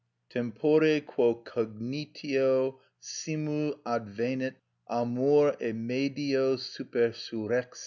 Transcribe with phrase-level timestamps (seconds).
[0.31, 4.55] Tempore quo cognitio simul advenit,
[4.89, 7.79] amor e medio supersurrexit.